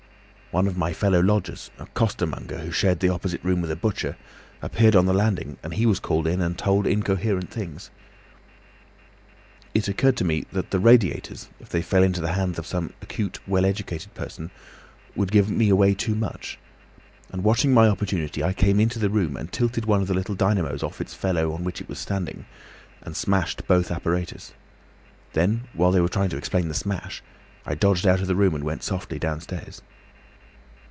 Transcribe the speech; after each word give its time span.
One 0.53 0.67
of 0.67 0.75
my 0.77 0.91
fellow 0.91 1.21
lodgers, 1.21 1.71
a 1.79 1.85
coster 1.93 2.25
monger 2.27 2.57
who 2.57 2.71
shared 2.73 2.99
the 2.99 3.07
opposite 3.07 3.41
room 3.41 3.61
with 3.61 3.71
a 3.71 3.75
butcher, 3.77 4.17
appeared 4.61 4.97
on 4.97 5.05
the 5.05 5.13
landing, 5.13 5.55
and 5.63 5.73
he 5.73 5.85
was 5.85 6.01
called 6.01 6.27
in 6.27 6.41
and 6.41 6.57
told 6.57 6.85
incoherent 6.85 7.49
things. 7.49 7.89
"It 9.73 9.87
occurred 9.87 10.17
to 10.17 10.25
me 10.25 10.43
that 10.51 10.71
the 10.71 10.77
radiators, 10.79 11.47
if 11.61 11.69
they 11.69 11.81
fell 11.81 12.03
into 12.03 12.19
the 12.19 12.33
hands 12.33 12.59
of 12.59 12.67
some 12.67 12.91
acute 13.01 13.39
well 13.47 13.63
educated 13.63 14.13
person, 14.13 14.51
would 15.15 15.31
give 15.31 15.49
me 15.49 15.69
away 15.69 15.93
too 15.93 16.15
much, 16.15 16.59
and 17.29 17.45
watching 17.45 17.73
my 17.73 17.87
opportunity, 17.87 18.43
I 18.43 18.51
came 18.51 18.81
into 18.81 18.99
the 18.99 19.09
room 19.09 19.37
and 19.37 19.49
tilted 19.49 19.85
one 19.85 20.01
of 20.01 20.09
the 20.09 20.13
little 20.13 20.35
dynamos 20.35 20.83
off 20.83 20.99
its 20.99 21.13
fellow 21.13 21.53
on 21.53 21.63
which 21.63 21.79
it 21.79 21.87
was 21.87 21.97
standing, 21.97 22.45
and 23.03 23.15
smashed 23.15 23.65
both 23.69 23.89
apparatus. 23.89 24.53
Then, 25.31 25.69
while 25.71 25.91
they 25.93 26.01
were 26.01 26.09
trying 26.09 26.27
to 26.31 26.37
explain 26.37 26.67
the 26.67 26.73
smash, 26.73 27.23
I 27.65 27.73
dodged 27.73 28.05
out 28.05 28.19
of 28.19 28.27
the 28.27 28.35
room 28.35 28.53
and 28.53 28.65
went 28.65 28.83
softly 28.83 29.17
downstairs. 29.17 29.81